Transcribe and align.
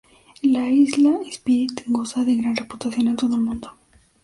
La 0.41 0.67
isla 0.67 1.19
Spirit 1.29 1.83
goza 1.85 2.23
de 2.25 2.35
gran 2.35 2.55
reputación 2.55 3.07
en 3.09 3.15
todo 3.17 3.35
el 3.35 3.41
mundo. 3.41 3.77